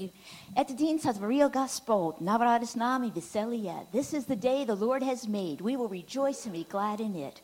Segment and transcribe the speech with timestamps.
[0.00, 0.10] you.
[0.56, 3.86] Ett din satvaria gospod, navaradis nami veselia.
[3.92, 5.60] This is the day the Lord has made.
[5.60, 7.40] We will rejoice and be glad in it.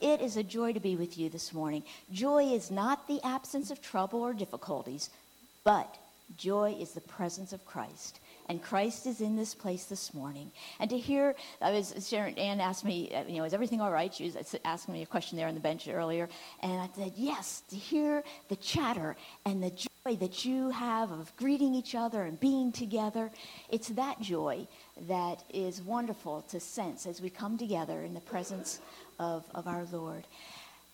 [0.00, 1.84] It is a joy to be with you this morning.
[2.10, 5.10] Joy is not the absence of trouble or difficulties,
[5.62, 5.96] but
[6.36, 8.18] joy is the presence of Christ
[8.48, 10.50] and Christ is in this place this morning.
[10.80, 13.92] And to hear, I was Sharon Ann asked me, uh, you know, is everything all
[13.92, 14.12] right?
[14.12, 16.28] She was asking me a question there on the bench earlier,
[16.60, 17.62] and I said yes.
[17.70, 22.38] To hear the chatter and the joy that you have of greeting each other and
[22.40, 23.30] being together,
[23.68, 24.66] it's that joy
[25.08, 28.80] that is wonderful to sense as we come together in the presence
[29.18, 30.26] of, of our Lord.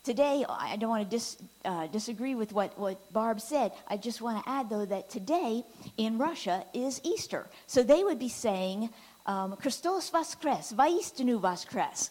[0.08, 1.36] Today, I don't want to dis,
[1.66, 3.72] uh, disagree with what, what Barb said.
[3.88, 5.66] I just want to add, though, that today
[5.98, 7.46] in Russia is Easter.
[7.66, 8.88] So they would be saying,
[9.26, 12.08] um, Christos voskres, vaistinu voskres.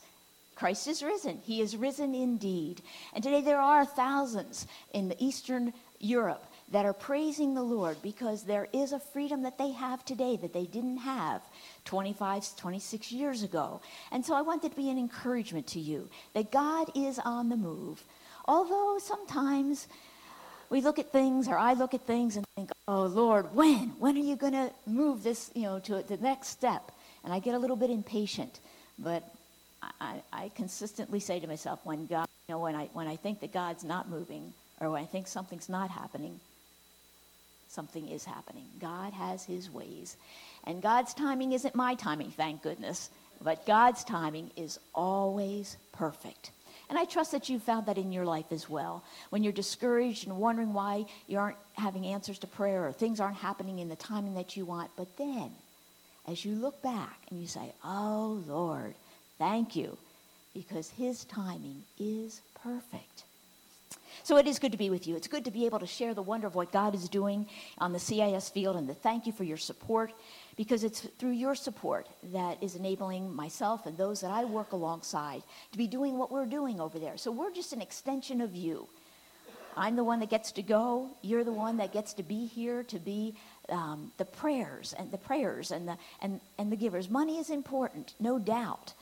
[0.53, 1.39] Christ is risen.
[1.43, 2.83] He is risen indeed.
[3.15, 8.67] And today there are thousands in Eastern Europe that are praising the Lord because there
[8.73, 11.41] is a freedom that they have today that they didn't have
[11.86, 13.81] 25, 26 years ago.
[14.11, 17.50] And so I want that to be an encouragement to you that God is on
[17.50, 18.03] the move.
[18.45, 19.88] Although sometimes
[20.69, 23.94] we look at things, or I look at things and think, oh Lord, when?
[24.00, 26.91] When are you going to move this, you know, to the next step?
[27.23, 28.59] And I get a little bit impatient.
[29.00, 29.23] But
[30.02, 33.39] I, I consistently say to myself, when God, you know, when I, when I think
[33.41, 36.39] that God's not moving, or when I think something's not happening,
[37.78, 38.66] something is happening.
[38.80, 40.17] God has his ways.
[40.64, 43.11] And God's timing isn't my timing, thank goodness.
[43.39, 46.50] But God's timing is always perfect.
[46.89, 49.03] And I trust that you found that in your life as well.
[49.30, 53.38] When you're discouraged and wondering why you aren't having answers to prayer or things aren't
[53.38, 54.89] happening in the timing that you want.
[54.97, 55.52] But then,
[56.28, 58.95] as you look back and you say, Oh Lord,
[59.38, 60.00] thank you,
[60.56, 63.23] because His timing is perfect.
[64.23, 65.15] So it is good to be with you.
[65.15, 67.93] It's good to be able to share the wonder of what God is doing on
[67.93, 70.13] the CIS field and to thank you for your support
[70.55, 75.44] because it's through your support that is enabling myself and those that I work alongside
[75.72, 77.17] to be doing what we're doing over there.
[77.17, 78.88] So we're just an extension of you.
[79.77, 81.11] I'm the one that gets to go.
[81.22, 83.35] You're the one that gets to be here to be
[83.69, 87.09] um, the prayers and the prayers and the and, and the givers.
[87.09, 88.94] Money is important, no doubt,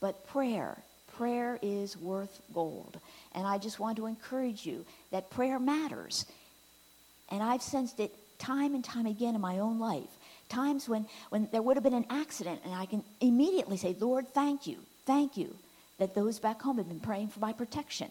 [0.00, 0.78] but prayer,
[1.16, 3.00] prayer is worth gold.
[3.34, 6.26] And I just want to encourage you that prayer matters.
[7.30, 10.08] And I've sensed it time and time again in my own life.
[10.48, 14.28] Times when, when there would have been an accident, and I can immediately say, Lord,
[14.34, 15.54] thank you, thank you
[16.00, 18.10] that those back home have been praying for my protection.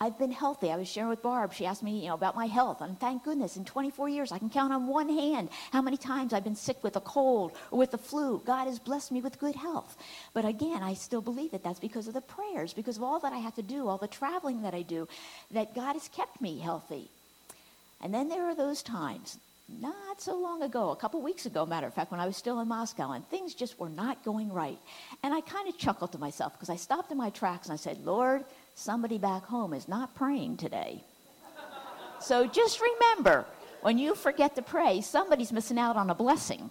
[0.00, 0.70] I've been healthy.
[0.70, 1.52] I was sharing with Barb.
[1.52, 2.80] She asked me, you know, about my health.
[2.82, 6.32] And thank goodness, in 24 years, I can count on one hand how many times
[6.32, 8.40] I've been sick with a cold or with the flu.
[8.44, 9.96] God has blessed me with good health.
[10.34, 13.32] But again, I still believe that that's because of the prayers, because of all that
[13.32, 15.08] I have to do, all the traveling that I do,
[15.50, 17.08] that God has kept me healthy.
[18.02, 19.38] And then there are those times
[19.78, 22.60] not so long ago, a couple weeks ago, matter of fact, when I was still
[22.60, 24.78] in Moscow, and things just were not going right.
[25.22, 27.76] And I kind of chuckled to myself because I stopped in my tracks and I
[27.76, 28.44] said, Lord,
[28.74, 31.04] somebody back home is not praying today.
[32.20, 33.44] so just remember,
[33.82, 36.70] when you forget to pray, somebody's missing out on a blessing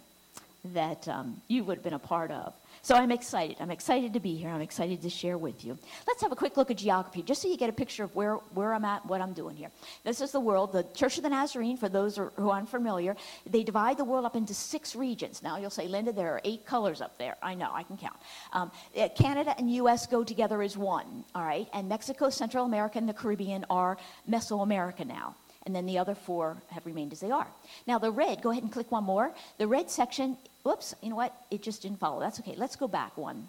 [0.65, 2.53] that um, you would have been a part of.
[2.81, 3.57] So I'm excited.
[3.59, 4.49] I'm excited to be here.
[4.49, 5.77] I'm excited to share with you.
[6.07, 8.35] Let's have a quick look at geography, just so you get a picture of where,
[8.53, 9.71] where I'm at, what I'm doing here.
[10.03, 10.73] This is the world.
[10.73, 13.15] The Church of the Nazarene, for those who aren't familiar,
[13.45, 15.41] they divide the world up into six regions.
[15.41, 17.37] Now you'll say, Linda, there are eight colors up there.
[17.41, 18.17] I know, I can count.
[18.53, 20.07] Um, eh, Canada and U.S.
[20.07, 21.67] go together as one, all right?
[21.73, 23.97] And Mexico, Central America, and the Caribbean are
[24.29, 27.47] Mesoamerica now and then the other four have remained as they are.
[27.85, 29.33] Now, the red, go ahead and click one more.
[29.57, 31.33] The red section Whoops, you know what?
[31.51, 32.19] It just didn't follow.
[32.19, 32.55] That's okay.
[32.57, 33.47] Let's go back one.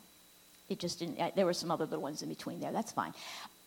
[0.68, 2.72] It just didn't, uh, there were some other little ones in between there.
[2.72, 3.12] That's fine.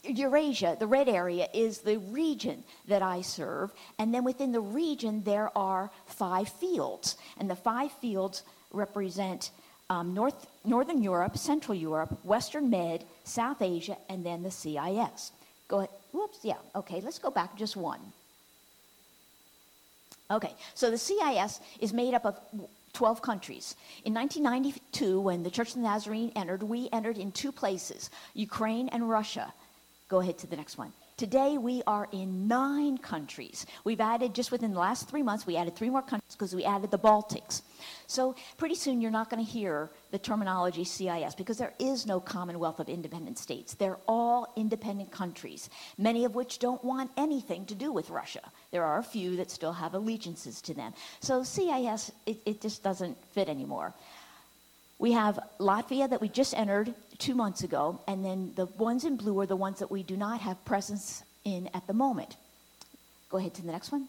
[0.04, 3.72] Eurasia, the red area, is the region that I serve.
[4.00, 7.18] And then within the region, there are five fields.
[7.38, 9.52] And the five fields represent
[9.90, 15.32] um, North, Northern Europe, Central Europe, Western Med, South Asia, and then the CIS.
[15.68, 15.90] Go ahead.
[16.12, 16.58] Whoops, yeah.
[16.76, 18.00] Okay, let's go back just one.
[20.32, 22.40] Okay, so the CIS is made up of
[22.94, 23.76] 12 countries.
[24.06, 28.88] In 1992, when the Church of the Nazarene entered, we entered in two places Ukraine
[28.90, 29.54] and Russia.
[30.10, 30.94] Go ahead to the next one.
[31.16, 33.68] Today, we are in nine countries.
[33.84, 36.64] We've added, just within the last three months, we added three more countries because we
[36.64, 37.62] added the Baltics.
[38.08, 42.20] So, pretty soon, you're not going to hear the terminology CIS because there is no
[42.20, 43.76] Commonwealth of Independent States.
[43.76, 45.70] They're all independent countries,
[46.00, 48.52] many of which don't want anything to do with Russia.
[48.72, 50.94] There are a few that still have allegiances to them.
[51.20, 53.94] So, CIS, it, it just doesn't fit anymore.
[55.04, 59.18] We have Latvia that we just entered two months ago, and then the ones in
[59.18, 62.38] blue are the ones that we do not have presence in at the moment.
[63.28, 64.08] Go ahead to the next one.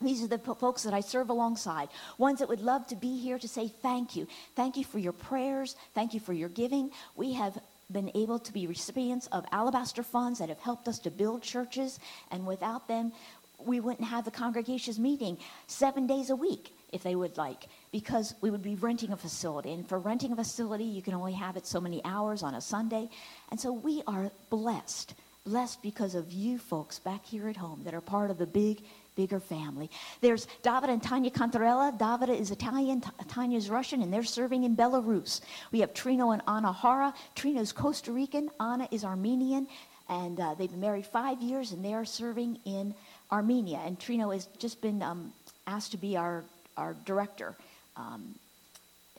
[0.00, 3.40] These are the folks that I serve alongside, ones that would love to be here
[3.40, 4.28] to say thank you.
[4.54, 5.74] Thank you for your prayers.
[5.96, 6.92] Thank you for your giving.
[7.16, 7.58] We have
[7.90, 11.98] been able to be recipients of alabaster funds that have helped us to build churches,
[12.30, 13.10] and without them,
[13.58, 18.34] we wouldn't have the congregations meeting seven days a week if they would like, because
[18.40, 19.72] we would be renting a facility.
[19.72, 22.60] And for renting a facility, you can only have it so many hours on a
[22.60, 23.08] Sunday.
[23.50, 25.14] And so we are blessed,
[25.44, 28.82] blessed because of you folks back here at home that are part of the big
[29.18, 29.90] bigger family.
[30.20, 31.98] There's David and Tanya Cantarella.
[31.98, 35.40] David is Italian, Tanya is Russian, and they're serving in Belarus.
[35.72, 37.12] We have Trino and Anna Hara.
[37.34, 39.66] Trino's Costa Rican, Anna is Armenian,
[40.08, 42.94] and uh, they've been married five years, and they are serving in
[43.32, 43.80] Armenia.
[43.84, 45.32] And Trino has just been um,
[45.66, 46.44] asked to be our,
[46.78, 47.54] our director.
[47.96, 48.34] Um,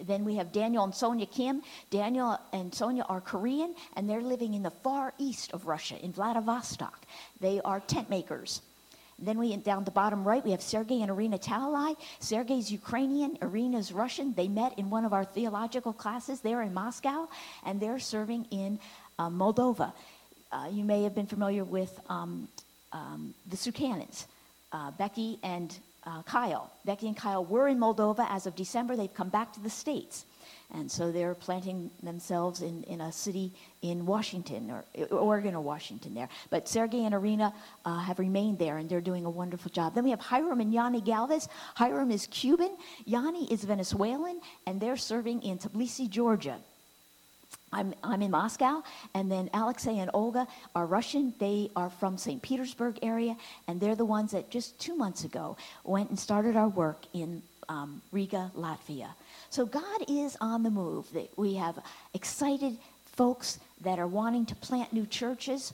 [0.07, 1.61] then we have Daniel and Sonia Kim.
[1.91, 6.13] Daniel and Sonia are Korean, and they're living in the far east of Russia, in
[6.13, 7.05] Vladivostok.
[7.41, 8.61] They are tent makers.
[9.21, 11.97] Then we down the bottom right we have Sergey and Irina Talai.
[12.19, 14.33] Sergei's Ukrainian, Irina's Russian.
[14.33, 17.27] They met in one of our theological classes there in Moscow,
[17.65, 18.79] and they're serving in
[19.17, 19.91] uh, Moldova.
[20.51, 22.47] Uh, you may have been familiar with um,
[22.93, 24.25] um, the Sukanins,
[24.71, 25.77] uh, Becky and
[26.09, 26.71] uh, Kyle.
[26.85, 28.95] Becky and Kyle were in Moldova as of December.
[28.95, 30.25] They've come back to the States.
[30.71, 36.13] And so they're planting themselves in, in a city in Washington, or Oregon or Washington
[36.13, 36.29] there.
[36.49, 37.53] But Sergey and Irina
[37.85, 39.95] uh, have remained there, and they're doing a wonderful job.
[39.95, 41.47] Then we have Hiram and Yanni Galvez.
[41.75, 46.59] Hiram is Cuban, Yanni is Venezuelan, and they're serving in Tbilisi, Georgia.
[47.71, 48.83] I'm, I'm in Moscow,
[49.13, 51.33] and then Alexei and Olga are Russian.
[51.39, 52.41] They are from St.
[52.41, 53.35] Petersburg area,
[53.67, 57.41] and they're the ones that just two months ago went and started our work in
[57.67, 59.09] um, Riga, Latvia.
[59.49, 61.07] So God is on the move.
[61.37, 61.79] We have
[62.13, 65.73] excited folks that are wanting to plant new churches,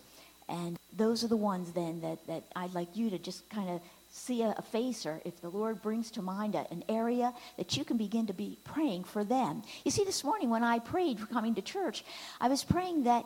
[0.49, 3.81] and those are the ones then that, that I'd like you to just kind of
[4.15, 7.75] see a, a face or if the Lord brings to mind a, an area that
[7.75, 9.61] you can begin to be praying for them.
[9.83, 12.05] You see, this morning when I prayed for coming to church,
[12.39, 13.25] I was praying that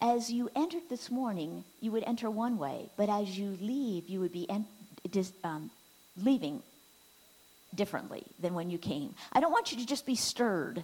[0.00, 4.20] as you entered this morning, you would enter one way, but as you leave, you
[4.20, 4.66] would be en-
[5.10, 5.70] dis- um,
[6.16, 6.62] leaving
[7.74, 9.14] differently than when you came.
[9.32, 10.82] I don't want you to just be stirred.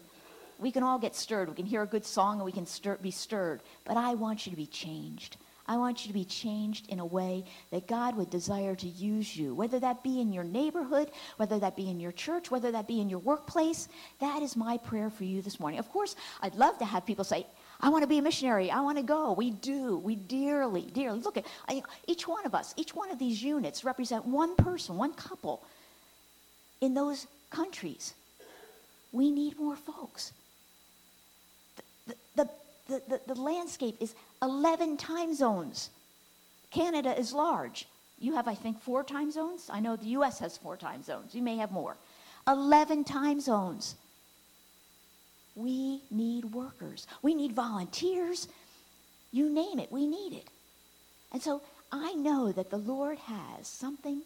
[0.58, 1.48] We can all get stirred.
[1.48, 3.60] We can hear a good song and we can stir, be stirred.
[3.84, 5.38] But I want you to be changed.
[5.68, 9.36] I want you to be changed in a way that God would desire to use
[9.36, 12.86] you, whether that be in your neighborhood, whether that be in your church, whether that
[12.86, 13.88] be in your workplace.
[14.20, 15.78] That is my prayer for you this morning.
[15.78, 17.46] Of course, I'd love to have people say,
[17.80, 18.70] I want to be a missionary.
[18.70, 19.32] I want to go.
[19.32, 19.98] We do.
[19.98, 21.20] We dearly, dearly.
[21.20, 21.46] Look at
[22.06, 25.62] each one of us, each one of these units represent one person, one couple
[26.80, 28.14] in those countries.
[29.12, 30.32] We need more folks.
[32.88, 35.90] The, the, the, landscape is 11 time zones.
[36.70, 37.86] Canada is large.
[38.18, 39.68] You have, I think, four time zones.
[39.72, 40.38] I know the U.S.
[40.38, 41.34] has four time zones.
[41.34, 41.96] You may have more.
[42.46, 43.96] 11 time zones.
[45.56, 47.06] We need workers.
[47.22, 48.46] We need volunteers.
[49.32, 50.48] You name it, we need it.
[51.32, 54.22] And so I know that the Lord has something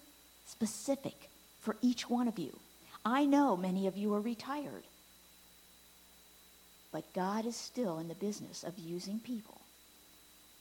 [0.46, 1.30] specific
[1.60, 2.56] for each one of you.
[3.04, 4.84] I know many of you are retired,
[6.92, 9.60] but God is still in the business of using people.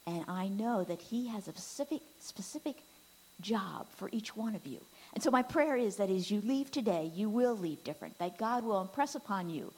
[0.07, 2.77] And I know that He has a specific, specific
[3.41, 4.79] job for each one of you.
[5.13, 8.37] And so my prayer is that as you leave today, you will leave different, that
[8.37, 9.71] God will impress upon you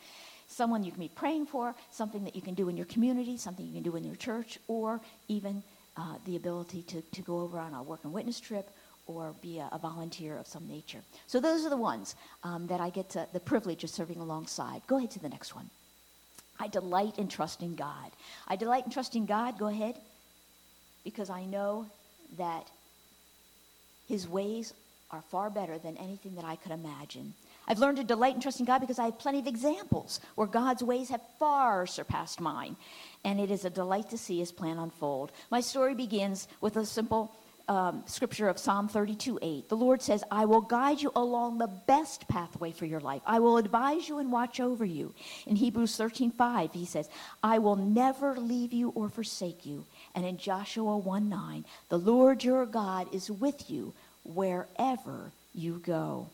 [0.48, 3.66] someone you can be praying for, something that you can do in your community, something
[3.66, 5.64] you can do in your church, or even
[5.98, 8.70] uh, the ability to, to go over on a work and witness trip
[9.08, 11.00] or be a, a, volunteer of some nature.
[11.28, 14.82] So those are the ones um, that I get to, the privilege of serving alongside.
[14.88, 15.70] Go ahead to the next one.
[16.60, 18.12] I delight in trusting God.
[18.48, 19.58] I delight in trusting God.
[19.58, 19.96] Go ahead.
[21.04, 21.88] Because I know
[22.38, 22.70] that
[24.08, 24.74] his ways
[25.10, 27.34] are far better than anything that I could imagine.
[27.68, 30.84] I've learned to delight in trusting God because I have plenty of examples where God's
[30.84, 32.76] ways have far surpassed mine.
[33.24, 35.32] And it is a delight to see his plan unfold.
[35.50, 37.34] My story begins with a simple
[37.68, 39.70] um, scripture of Psalm 32 8.
[39.70, 43.22] The Lord says, I will guide you along the best pathway for your life.
[43.26, 45.14] I will advise you and watch over you.
[45.46, 47.10] In Hebrews 13 5, he says,
[47.44, 49.86] I will never leave you or forsake you.
[50.16, 56.28] And in Joshua 1 9, the Lord your God is with you wherever you go.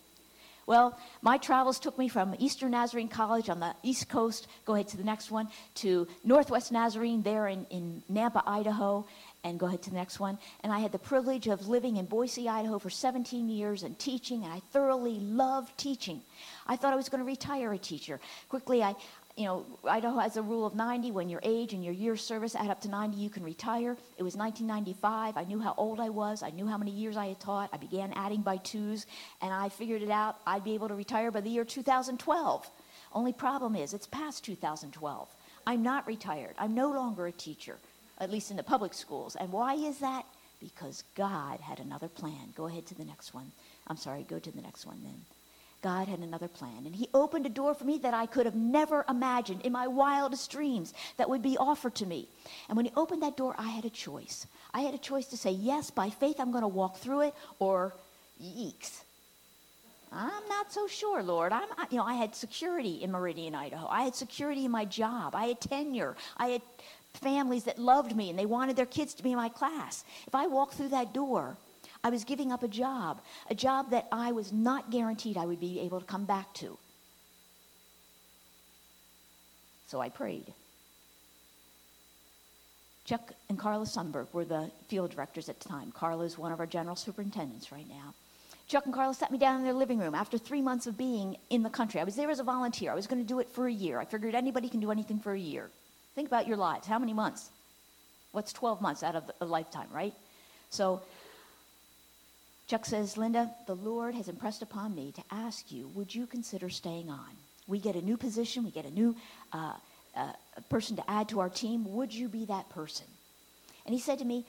[0.68, 4.90] Well, my travels took me from Eastern Nazarene College on the East Coast, go ahead
[4.90, 9.08] to the next one, to Northwest Nazarene there in, in Nampa, Idaho
[9.50, 10.38] and go ahead to the next one.
[10.64, 14.44] And I had the privilege of living in Boise, Idaho for 17 years and teaching,
[14.44, 16.22] and I thoroughly loved teaching.
[16.68, 18.20] I thought I was going to retire a teacher.
[18.50, 18.96] Quickly, I
[19.38, 21.12] you know, Idaho has a rule of 90.
[21.12, 23.96] When your age and your years service add up to 90, you can retire.
[24.18, 25.38] It was 1995.
[25.38, 26.42] I knew how old I was.
[26.42, 27.70] I knew how many years I had taught.
[27.72, 29.06] I began adding by twos,
[29.44, 30.38] and I figured it out.
[30.48, 32.72] I'd be able to retire by the year 2012.
[33.14, 35.36] Only problem is, it's past 2012.
[35.68, 36.56] I'm not retired.
[36.58, 37.78] I'm no longer a teacher,
[38.20, 39.36] at least in the public schools.
[39.36, 40.26] And why is that?
[40.60, 42.54] Because God had another plan.
[42.56, 43.52] Go ahead to the next one.
[43.88, 45.22] I'm sorry, go to the next one then.
[45.84, 46.86] God had another plan.
[46.86, 49.88] And He opened a door for me that I could have never imagined in my
[49.88, 52.28] wildest dreams that would be offered to me.
[52.68, 54.48] And when He opened that door, I had a choice.
[54.74, 57.36] I had a choice to say, yes, by faith, I'm going to walk through it,
[57.60, 57.94] or
[58.42, 59.04] yeeks.
[60.12, 61.52] I'm not so sure, Lord.
[61.52, 63.88] I'm, you know, I had security in Meridian, Idaho.
[63.90, 65.36] I had security in my job.
[65.36, 66.16] I had tenure.
[66.38, 66.62] I had
[67.18, 70.04] families that loved me and they wanted their kids to be in my class.
[70.26, 71.58] If I walked through that door,
[72.04, 75.60] I was giving up a job, a job that I was not guaranteed I would
[75.60, 76.78] be able to come back to.
[79.88, 80.54] So I prayed.
[83.06, 85.92] Chuck and Carla Sunberg were the field directors at the time.
[85.94, 88.14] Carla is one of our general superintendents right now.
[88.68, 91.38] Chuck and Carla sat me down in their living room after three months of being
[91.50, 92.02] in the country.
[92.02, 92.92] I was there as a volunteer.
[92.92, 93.98] I was going to do it for a year.
[93.98, 95.70] I figured anybody can do anything for a year.
[96.18, 96.88] Think about your lives.
[96.88, 97.52] How many months?
[98.32, 100.16] What's 12 months out of a lifetime, right?
[100.72, 101.04] So
[102.66, 106.72] Chuck says, Linda, the Lord has impressed upon me to ask you, would you consider
[106.72, 107.30] staying on?
[107.68, 109.16] We get a new position, we get a new
[109.54, 109.74] uh,
[110.16, 110.32] uh,
[110.72, 111.86] person to add to our team.
[111.94, 113.06] Would you be that person?
[113.86, 114.44] And he said to me,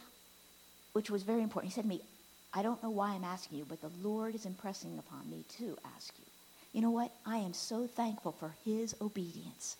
[0.94, 2.00] which was very important, he said to me,
[2.54, 5.76] I don't know why I'm asking you, but the Lord is impressing upon me to
[5.94, 6.24] ask you.
[6.72, 7.12] You know what?
[7.26, 9.76] I am so thankful for his obedience.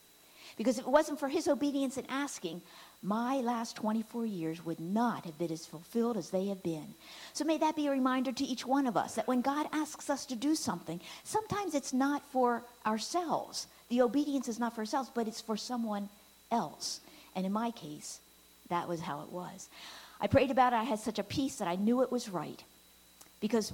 [0.57, 2.63] Because if it wasn't for his obedience and asking,
[3.03, 6.95] my last 24 years would not have been as fulfilled as they have been.
[7.33, 10.11] So may that be a reminder to each one of us that when God asks
[10.11, 13.69] us to do something, sometimes it's not for ourselves.
[13.89, 16.09] The obedience is not for ourselves, but it's for someone
[16.51, 17.01] else.
[17.37, 18.21] And in my case,
[18.69, 19.69] that was how it was.
[20.21, 20.77] I prayed about it.
[20.77, 22.63] I had such a peace that I knew it was right.
[23.41, 23.73] Because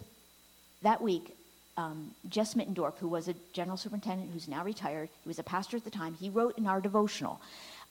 [0.83, 1.35] that week,
[1.77, 5.77] um, Jess Middendorf, who was a general superintendent who's now retired, he was a pastor
[5.77, 7.41] at the time, he wrote in our devotional,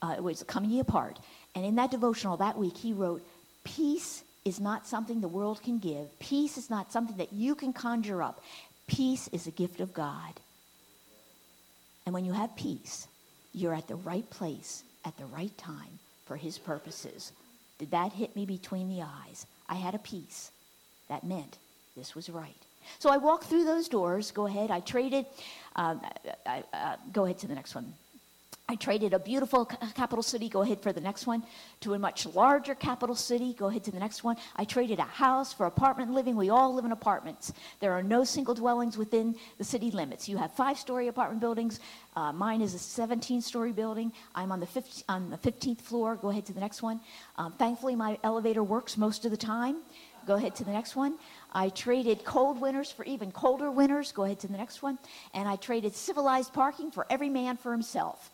[0.02, 1.18] uh, it was Come Ye Apart.
[1.54, 3.22] And in that devotional that week, he wrote,
[3.64, 6.18] Peace is not something the world can give.
[6.18, 8.42] Peace is not something that you can conjure up.
[8.86, 10.40] Peace is a gift of God.
[12.04, 13.08] And when you have peace,
[13.54, 17.32] you're at the right place at the right time for his purposes.
[17.78, 19.46] Did that hit me between the eyes?
[19.68, 20.50] I had a peace.
[21.08, 21.58] That meant
[21.96, 22.63] this was right.
[22.98, 24.30] So I walked through those doors.
[24.30, 24.70] Go ahead.
[24.70, 25.26] I traded.
[25.76, 25.96] Uh,
[26.46, 27.92] I, uh, go ahead to the next one.
[28.66, 31.42] I traded a beautiful capital city, go ahead for the next one,
[31.80, 34.36] to a much larger capital city, go ahead to the next one.
[34.56, 36.34] I traded a house for apartment living.
[36.34, 37.52] We all live in apartments.
[37.80, 40.30] There are no single dwellings within the city limits.
[40.30, 41.78] You have five story apartment buildings.
[42.16, 44.10] Uh, mine is a 17 story building.
[44.34, 46.16] I'm on the, 15, on the 15th floor.
[46.16, 47.00] Go ahead to the next one.
[47.36, 49.82] Um, thankfully, my elevator works most of the time.
[50.26, 51.18] Go ahead to the next one.
[51.54, 54.12] I traded cold winters for even colder winters.
[54.12, 54.98] Go ahead to the next one.
[55.32, 58.30] And I traded civilized parking for every man for himself.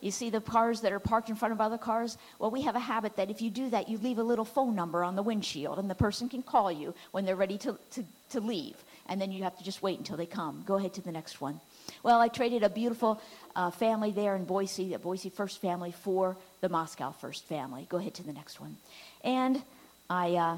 [0.00, 2.18] You see the cars that are parked in front of other cars?
[2.40, 4.74] Well, we have a habit that if you do that, you leave a little phone
[4.74, 8.04] number on the windshield, and the person can call you when they're ready to, to,
[8.30, 8.74] to leave.
[9.06, 10.64] And then you have to just wait until they come.
[10.66, 11.60] Go ahead to the next one.
[12.02, 13.20] Well, I traded a beautiful
[13.54, 17.86] uh, family there in Boise, the Boise First family, for the Moscow First family.
[17.88, 18.76] Go ahead to the next one.
[19.22, 19.62] And
[20.10, 20.56] I uh,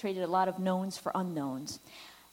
[0.00, 1.78] traded a lot of knowns for unknowns.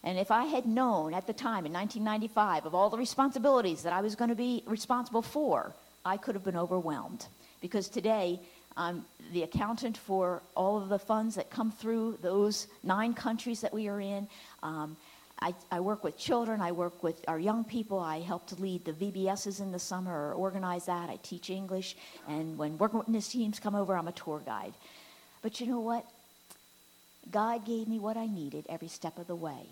[0.04, 3.94] And if I had known at the time in 1995 of all the responsibilities that
[3.94, 7.28] I was going to be responsible for, I could have been overwhelmed
[7.60, 8.40] because today
[8.78, 13.74] I'm the accountant for all of the funds that come through those nine countries that
[13.74, 14.28] we are in.
[14.64, 14.96] Um,
[15.40, 16.62] I, I, work with children.
[16.62, 18.00] I work with our young people.
[18.00, 21.10] I help to lead the VBSs in the summer or organize that.
[21.10, 21.96] I teach English.
[22.28, 24.74] And when working witness teams come over, I'm a tour guide.
[25.42, 26.06] But you know what?
[27.32, 29.68] God gave me what I needed every step of the way.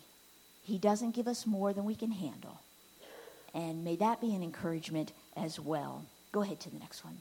[0.64, 2.60] He doesn't give us more than we can handle.
[3.54, 6.04] And may that be an encouragement as well.
[6.32, 7.18] Go ahead to the next one.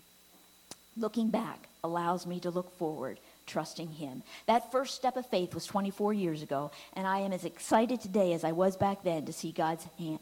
[0.97, 4.23] Looking back allows me to look forward, trusting Him.
[4.47, 8.33] That first step of faith was 24 years ago, and I am as excited today
[8.33, 10.21] as I was back then to see God's, hand,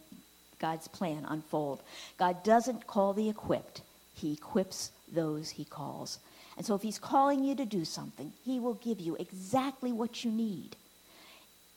[0.58, 1.82] God's plan unfold.
[2.18, 3.82] God doesn't call the equipped,
[4.14, 6.18] He equips those He calls.
[6.56, 10.24] And so if He's calling you to do something, He will give you exactly what
[10.24, 10.76] you need.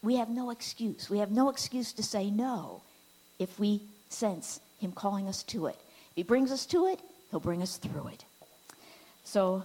[0.02, 1.10] We have no excuse.
[1.10, 2.82] We have no excuse to say no
[3.38, 5.78] if we sense Him calling us to it.
[6.16, 6.98] If he brings us to it,
[7.30, 8.24] he'll bring us through it.
[9.24, 9.64] So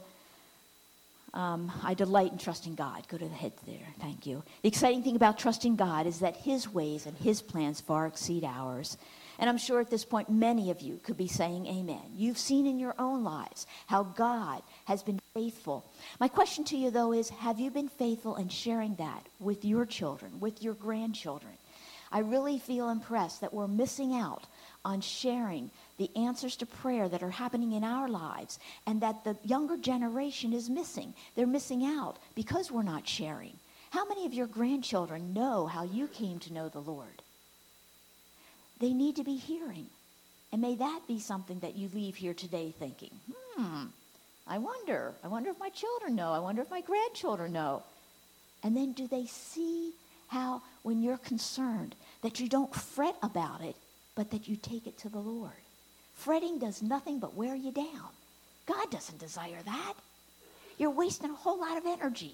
[1.33, 3.07] um, I delight in trusting God.
[3.07, 3.87] Go to the head there.
[4.01, 4.43] Thank you.
[4.61, 8.43] The exciting thing about trusting God is that his ways and his plans far exceed
[8.43, 8.97] ours.
[9.41, 12.11] And I'm sure at this point, many of you could be saying amen.
[12.15, 15.83] You've seen in your own lives how God has been faithful.
[16.19, 19.87] My question to you, though, is have you been faithful in sharing that with your
[19.87, 21.53] children, with your grandchildren?
[22.11, 24.45] I really feel impressed that we're missing out
[24.85, 29.37] on sharing the answers to prayer that are happening in our lives and that the
[29.43, 31.15] younger generation is missing.
[31.35, 33.57] They're missing out because we're not sharing.
[33.89, 37.20] How many of your grandchildren know how you came to know the Lord?
[38.81, 39.85] They need to be hearing.
[40.51, 43.85] And may that be something that you leave here today thinking, hmm,
[44.47, 45.13] I wonder.
[45.23, 46.33] I wonder if my children know.
[46.33, 47.83] I wonder if my grandchildren know.
[48.63, 49.93] And then do they see
[50.27, 53.75] how, when you're concerned, that you don't fret about it,
[54.15, 55.51] but that you take it to the Lord?
[56.15, 58.09] Fretting does nothing but wear you down.
[58.65, 59.93] God doesn't desire that.
[60.77, 62.33] You're wasting a whole lot of energy.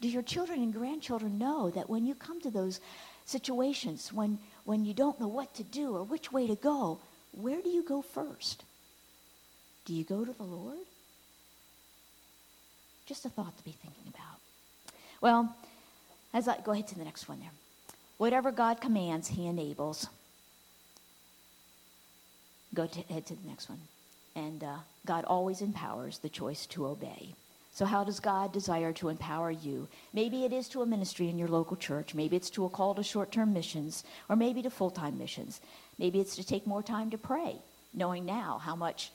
[0.00, 2.80] Do your children and grandchildren know that when you come to those
[3.24, 6.98] situations, when, when you don't know what to do or which way to go,
[7.32, 8.62] where do you go first?
[9.84, 10.78] Do you go to the Lord?
[13.06, 14.38] Just a thought to be thinking about.
[15.20, 15.56] Well,
[16.32, 17.50] as I go ahead to the next one there.
[18.18, 20.06] Whatever God commands, He enables.
[22.74, 23.80] Go to, ahead to the next one.
[24.34, 27.34] And uh, God always empowers the choice to obey.
[27.74, 29.88] So, how does God desire to empower you?
[30.12, 32.14] Maybe it is to a ministry in your local church.
[32.14, 35.60] Maybe it's to a call to short term missions, or maybe to full time missions.
[35.98, 37.56] Maybe it's to take more time to pray,
[37.94, 39.10] knowing now how much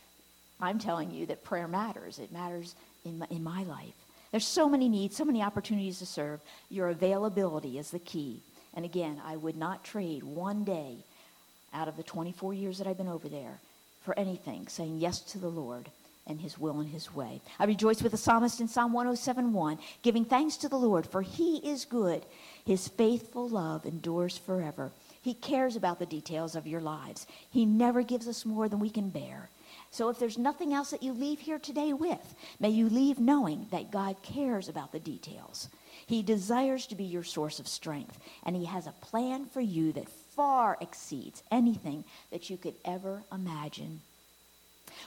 [0.59, 2.17] I'm telling you that prayer matters.
[2.17, 2.73] It matters
[3.05, 3.93] in my, in my life.
[4.31, 6.39] There's so many needs, so many opportunities to serve.
[6.69, 8.41] Your availability is the key.
[8.73, 10.95] And again, I would not trade one day
[11.73, 13.59] out of the 24 years that I've been over there
[14.01, 15.89] for anything, saying yes to the Lord
[16.27, 17.41] and his will and his way.
[17.57, 21.57] I rejoice with the psalmist in Psalm 107:1, giving thanks to the Lord, for he
[21.57, 22.25] is good.
[22.65, 24.91] His faithful love endures forever.
[25.21, 27.25] He cares about the details of your lives.
[27.49, 29.49] He never gives us more than we can bear.
[29.89, 33.67] So if there's nothing else that you leave here today with, may you leave knowing
[33.71, 35.69] that God cares about the details.
[36.05, 39.91] He desires to be your source of strength, and he has a plan for you
[39.93, 44.01] that far exceeds anything that you could ever imagine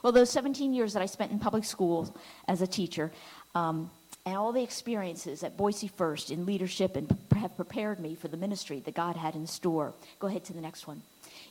[0.03, 2.13] well, those 17 years that I spent in public schools
[2.49, 3.13] as a teacher,
[3.55, 3.91] um,
[4.27, 8.37] and all the experiences at Boise First in leadership and have prepared me for the
[8.37, 9.95] ministry that God had in store.
[10.19, 11.03] Go ahead to the next one.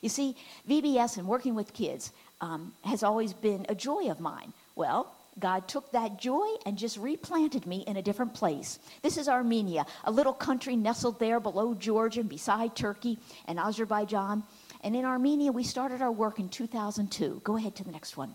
[0.02, 0.36] You see,
[0.68, 4.52] VBS and working with kids um, has always been a joy of mine.
[4.76, 8.78] Well, God took that joy and just replanted me in a different place.
[9.02, 14.44] This is Armenia, a little country nestled there below Georgia and beside Turkey and Azerbaijan.
[14.82, 17.40] And in Armenia, we started our work in 2002.
[17.44, 18.34] Go ahead to the next one.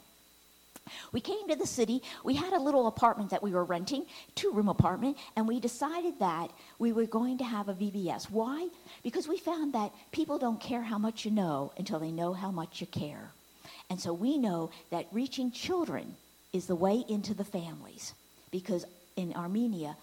[1.11, 2.03] We came to the city.
[2.23, 4.05] We had a little apartment that we were renting,
[4.35, 8.29] two room apartment, and we decided that we were going to have a VBS.
[8.29, 8.67] Why?
[9.01, 12.51] Because we found that people don't care how much you know until they know how
[12.51, 13.31] much you care.
[13.89, 16.15] And so we know that reaching children
[16.53, 18.13] is the way into the families
[18.51, 19.95] because in Armenia,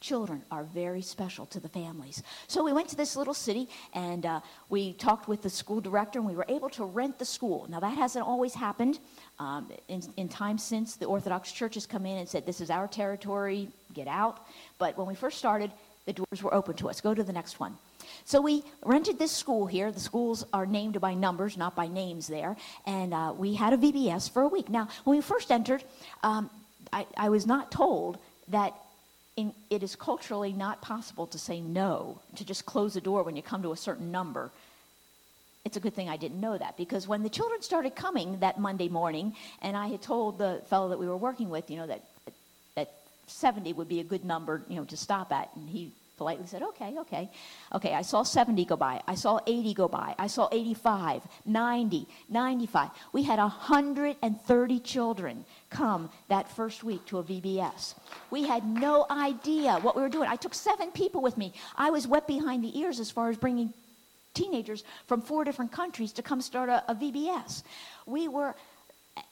[0.00, 2.22] children are very special to the families.
[2.48, 6.18] So we went to this little city and uh, we talked with the school director
[6.18, 7.66] and we were able to rent the school.
[7.68, 8.98] Now, that hasn't always happened.
[9.38, 12.70] Um, in, in times since, the Orthodox Church has come in and said, This is
[12.70, 14.46] our territory, get out.
[14.78, 15.70] But when we first started,
[16.06, 17.00] the doors were open to us.
[17.00, 17.76] Go to the next one.
[18.24, 19.92] So we rented this school here.
[19.92, 22.56] The schools are named by numbers, not by names there.
[22.86, 24.70] And uh, we had a VBS for a week.
[24.70, 25.84] Now, when we first entered,
[26.22, 26.50] um,
[26.92, 28.74] I, I was not told that
[29.36, 33.36] in, it is culturally not possible to say no, to just close the door when
[33.36, 34.50] you come to a certain number.
[35.64, 38.58] It's a good thing I didn't know that because when the children started coming that
[38.58, 41.86] Monday morning, and I had told the fellow that we were working with, you know,
[41.86, 42.02] that
[42.76, 42.92] that
[43.26, 46.62] 70 would be a good number, you know, to stop at, and he politely said,
[46.62, 47.30] okay, okay.
[47.72, 49.00] Okay, I saw 70 go by.
[49.08, 50.14] I saw 80 go by.
[50.18, 52.90] I saw 85, 90, 95.
[53.14, 57.94] We had 130 children come that first week to a VBS.
[58.30, 60.28] We had no idea what we were doing.
[60.28, 61.54] I took seven people with me.
[61.74, 63.72] I was wet behind the ears as far as bringing
[64.34, 67.62] teenagers from four different countries to come start a, a VBS.
[68.04, 68.54] We were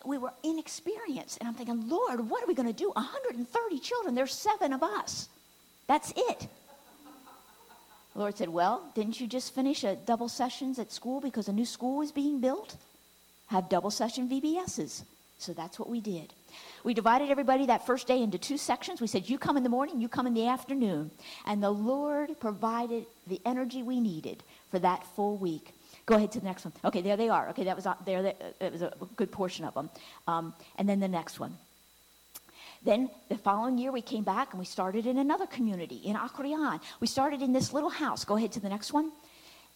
[0.07, 1.37] we were inexperienced.
[1.39, 2.91] And I'm thinking, Lord, what are we going to do?
[2.95, 4.15] 130 children.
[4.15, 5.29] There's seven of us.
[5.89, 6.47] That's it.
[8.19, 11.53] The Lord said, Well, didn't you just finish a double sessions at school because a
[11.53, 12.75] new school was being built?
[13.47, 15.05] Have double session VBSs.
[15.39, 16.35] So that's what we did.
[16.83, 19.01] We divided everybody that first day into two sections.
[19.01, 21.13] We said, You come in the morning, you come in the afternoon.
[21.47, 25.73] And the Lord provided the energy we needed for that full week.
[26.05, 26.73] Go ahead to the next one.
[26.87, 27.49] Okay, there they are.
[27.51, 28.35] Okay, that was there.
[28.59, 29.91] That was a good portion of them.
[30.27, 31.57] Um, and then the next one.
[32.83, 36.81] Then the following year, we came back and we started in another community in Akrian.
[37.01, 38.25] We started in this little house.
[38.25, 39.13] Go ahead to the next one.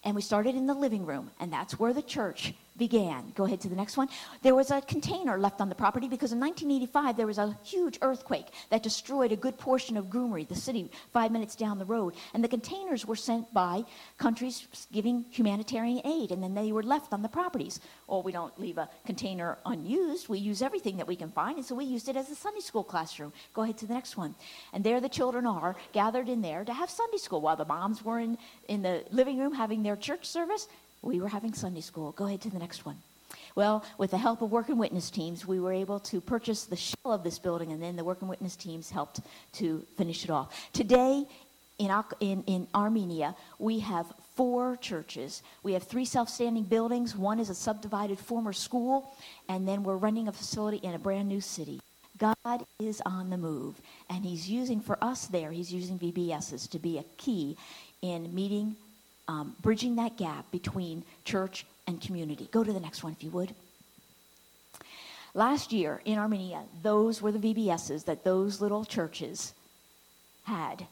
[0.05, 3.33] And we started in the living room, and that's where the church began.
[3.35, 4.09] Go ahead to the next one.
[4.43, 7.99] There was a container left on the property because in 1985 there was a huge
[8.03, 12.15] earthquake that destroyed a good portion of Gyumri, the city five minutes down the road.
[12.35, 13.85] And the containers were sent by
[14.19, 17.81] countries giving humanitarian aid, and then they were left on the properties.
[18.07, 20.29] Or we don't leave a container unused.
[20.29, 22.61] We use everything that we can find, and so we used it as a Sunday
[22.61, 23.33] school classroom.
[23.55, 24.35] Go ahead to the next one.
[24.73, 28.05] And there the children are gathered in there to have Sunday school while the moms
[28.05, 30.69] were in, in the living room having their church service
[31.03, 32.12] we were having Sunday school.
[32.12, 32.97] Go ahead to the next one.
[33.55, 36.77] Well, with the help of work and witness teams, we were able to purchase the
[36.77, 39.21] shell of this building, and then the work and witness teams helped
[39.55, 40.71] to finish it off.
[40.73, 41.27] Today,
[41.79, 45.43] in, in, in Armenia, we have four churches.
[45.62, 47.17] We have three self standing buildings.
[47.17, 49.15] One is a subdivided former school,
[49.49, 51.81] and then we're running a facility in a brand new city.
[52.19, 56.79] God is on the move, and He's using for us there, He's using VBSs to
[56.79, 57.57] be a key
[58.01, 58.77] in meeting
[59.33, 62.49] um, bridging that gap between church and community.
[62.51, 63.55] Go to the next one, if you would.
[65.35, 69.55] Last year in Armenia, those were the VBSs that those little churches
[70.45, 70.87] had.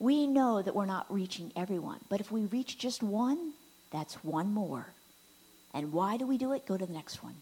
[0.00, 3.52] We know that we're not reaching everyone, but if we reach just one,
[3.92, 4.88] that's one more.
[5.72, 6.66] And why do we do it?
[6.66, 7.36] Go to the next one.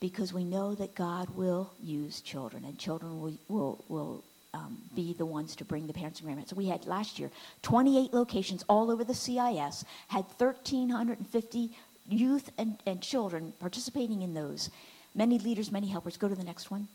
[0.00, 5.14] Because we know that God will use children, and children will, will, will um, be
[5.14, 6.50] the ones to bring the parents and grandparents.
[6.50, 7.30] So we had last year
[7.62, 11.70] 28 locations all over the CIS, had 1,350
[12.08, 14.70] youth and, and children participating in those.
[15.14, 16.16] Many leaders, many helpers.
[16.16, 16.88] Go to the next one.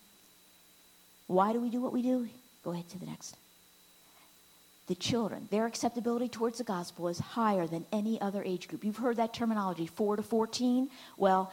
[1.28, 2.28] Why do we do what we do?
[2.64, 3.36] Go ahead to the next.
[4.88, 8.86] The children, their acceptability towards the gospel is higher than any other age group.
[8.86, 10.90] You've heard that terminology, 4 to 14.
[11.18, 11.52] Well,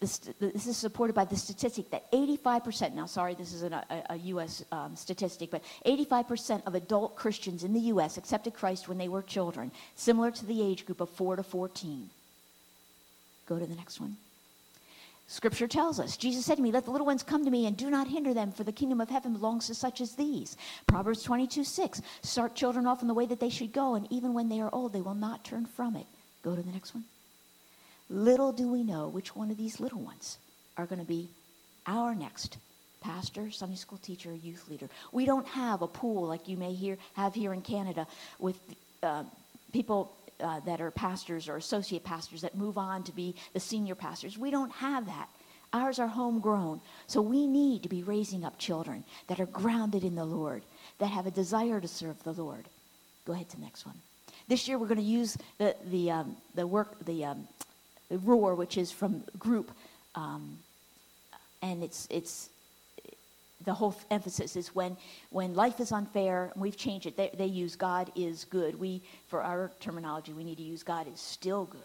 [0.00, 4.16] this, is supported by the statistic that 85%, now sorry, this is a, a, a
[4.16, 4.64] U.S.
[4.72, 8.16] Um, statistic, but 85% of adult Christians in the U.S.
[8.16, 12.08] accepted Christ when they were children, similar to the age group of 4 to 14.
[13.46, 14.16] Go to the next one.
[15.26, 17.76] Scripture tells us, Jesus said to me, Let the little ones come to me and
[17.76, 20.56] do not hinder them, for the kingdom of heaven belongs to such as these.
[20.86, 22.02] Proverbs 22 6.
[22.22, 24.74] Start children off in the way that they should go, and even when they are
[24.74, 26.06] old, they will not turn from it.
[26.42, 27.04] Go to the next one.
[28.10, 30.38] Little do we know which one of these little ones
[30.76, 31.28] are going to be
[31.86, 32.58] our next
[33.00, 34.90] pastor, Sunday school teacher, youth leader.
[35.12, 38.08] We don't have a pool like you may hear, have here in Canada
[38.40, 38.58] with
[39.04, 39.22] uh,
[39.72, 43.94] people uh, that are pastors or associate pastors that move on to be the senior
[43.94, 44.36] pastors.
[44.36, 45.28] We don't have that.
[45.72, 46.80] Ours are homegrown.
[47.06, 50.62] So we need to be raising up children that are grounded in the Lord,
[50.98, 52.64] that have a desire to serve the Lord.
[53.24, 53.94] Go ahead to the next one.
[54.48, 57.46] This year we're going to use the, the, um, the work, the um,
[58.18, 59.70] roar, which is from group,
[60.14, 60.58] um,
[61.62, 62.50] and it's it's
[63.64, 64.96] the whole emphasis is when
[65.30, 66.52] when life is unfair.
[66.56, 67.16] We've changed it.
[67.16, 68.78] They, they use God is good.
[68.78, 71.80] We for our terminology, we need to use God is still good.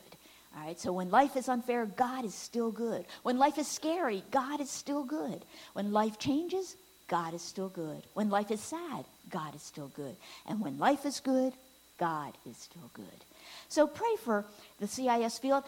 [0.58, 3.06] All right, so when life is unfair, God is still good.
[3.24, 5.44] When life is scary, God is still good.
[5.74, 6.78] When life changes,
[7.10, 8.04] God is still good.
[8.14, 10.16] When life is sad, God is still good.
[10.46, 11.54] And when life is good,
[11.98, 13.26] God is still good.
[13.68, 14.46] So pray for
[14.80, 15.64] the CIS field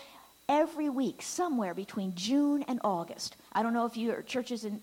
[0.49, 3.36] every week, somewhere between June and August.
[3.53, 4.81] I don't know if your churches in,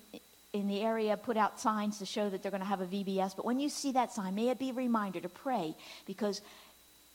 [0.53, 3.35] in the area put out signs to show that they're going to have a VBS,
[3.35, 5.75] but when you see that sign, may it be a reminder to pray
[6.07, 6.43] because,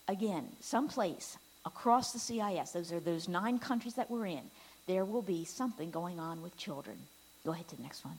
[0.07, 4.41] again, someplace across the CIS, those are those nine countries that we're in,
[4.87, 6.97] there will be something going on with children.
[7.45, 8.17] Go ahead to the next one.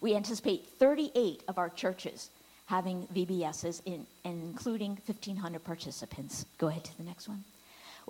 [0.00, 2.30] We anticipate 38 of our churches
[2.66, 6.46] having VBSs, in, including 1,500 participants.
[6.56, 7.44] Go ahead to the next one.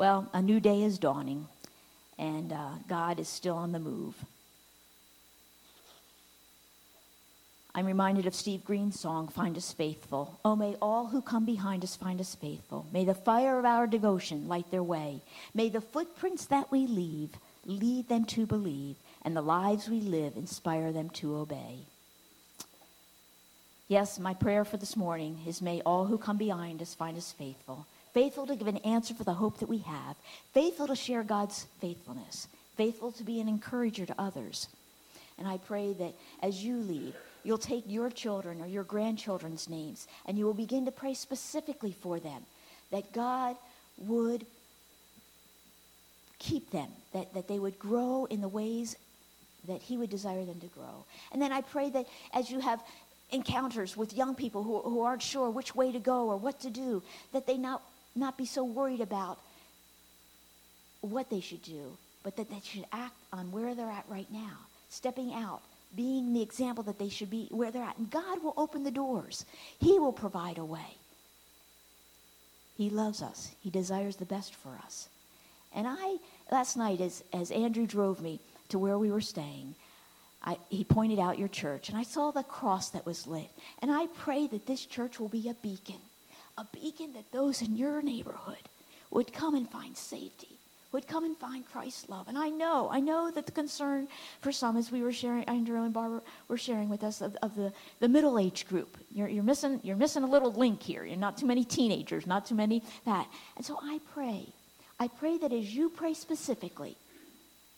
[0.01, 1.47] Well, a new day is dawning,
[2.19, 4.15] and uh, God is still on the move.
[7.75, 10.41] I'm reminded of Steve Green's song, Find Us Faithful.
[10.43, 12.87] Oh, may all who come behind us find us faithful.
[12.95, 15.21] May the fire of our devotion light their way.
[15.53, 17.37] May the footprints that we leave
[17.67, 21.81] lead them to believe, and the lives we live inspire them to obey.
[23.87, 27.33] Yes, my prayer for this morning is may all who come behind us find us
[27.33, 30.17] faithful faithful to give an answer for the hope that we have,
[30.53, 34.69] faithful to share God's faithfulness, faithful to be an encourager to others.
[35.39, 40.07] And I pray that as you lead, you'll take your children or your grandchildren's names
[40.27, 42.43] and you will begin to pray specifically for them,
[42.91, 43.57] that God
[43.99, 44.45] would
[46.39, 48.97] keep them, that, that they would grow in the ways
[49.69, 51.05] that He would desire them to grow.
[51.33, 52.83] And then I pray that as you have
[53.31, 56.71] encounters with young people who, who aren't sure which way to go or what to
[56.71, 57.83] do, that they not
[58.15, 59.39] not be so worried about
[61.01, 64.59] what they should do, but that they should act on where they're at right now,
[64.89, 65.63] stepping out,
[65.97, 67.99] being the example that they should be where they're at.
[67.99, 69.45] And God will open the doors,
[69.79, 70.97] He will provide a way.
[72.77, 75.09] He loves us, He desires the best for us.
[75.75, 76.17] And I,
[76.51, 79.75] last night, as, as Andrew drove me to where we were staying,
[80.43, 83.51] I, he pointed out your church, and I saw the cross that was lit.
[83.83, 86.01] And I pray that this church will be a beacon,
[86.61, 88.69] a beacon that those in your neighborhood
[89.11, 90.59] would come and find safety,
[90.93, 92.29] would come and find Christ's love.
[92.29, 94.09] And I know, I know that the concern
[94.43, 97.57] for some, as we were sharing, Andrew and Barbara were sharing with us, of, of
[97.57, 98.99] the, the middle age group.
[99.11, 101.05] You're, you're, missing, you're missing a little link here.
[101.05, 103.27] You're not too many teenagers, not too many that.
[103.57, 104.45] And so I pray,
[104.99, 106.95] I pray that as you pray specifically,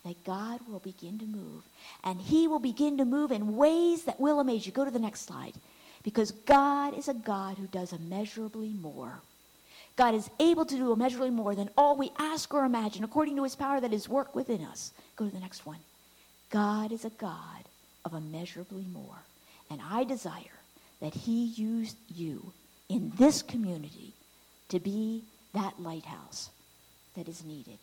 [0.04, 1.62] that God will begin to move.
[2.02, 4.72] And He will begin to move in ways that will amaze you.
[4.72, 5.54] Go to the next slide.
[6.02, 9.20] Because God is a God who does immeasurably more.
[9.96, 13.44] God is able to do immeasurably more than all we ask or imagine, according to
[13.44, 14.92] His power that is work within us.
[15.16, 15.78] Go to the next one.
[16.50, 17.64] God is a God
[18.04, 19.22] of immeasurably more.
[19.70, 20.58] And I desire
[21.00, 22.52] that He use you
[22.88, 24.12] in this community
[24.68, 25.22] to be
[25.54, 26.50] that lighthouse
[27.16, 27.78] that is needed.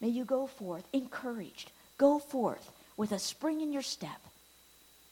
[0.00, 1.70] May you go forth encouraged.
[1.96, 4.20] Go forth with a spring in your step.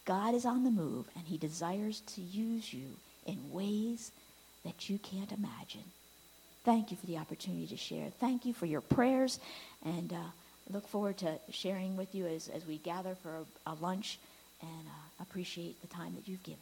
[0.04, 4.10] God is on the move, and he desires to use you in ways
[4.64, 5.84] that you can't imagine.
[6.64, 8.08] Thank you for the opportunity to share.
[8.20, 9.38] Thank you for your prayers,
[9.84, 10.30] and uh,
[10.70, 14.18] look forward to sharing with you as, as we gather for a, a lunch,
[14.60, 16.60] and uh, appreciate the time that you've given.